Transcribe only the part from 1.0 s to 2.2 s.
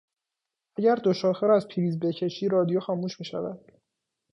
شاخه را از پریز